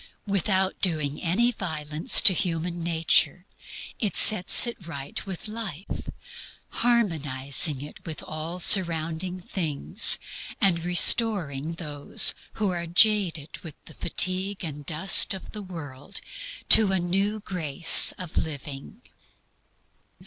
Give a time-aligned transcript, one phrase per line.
[0.25, 3.45] Without doing any violence to human nature
[3.99, 6.09] it sets it right with life,
[6.69, 10.17] harmonizing it with all surrounding things,
[10.59, 16.19] and restoring those who are jaded with the fatigue and dust of the world
[16.67, 19.03] to a new grace of living.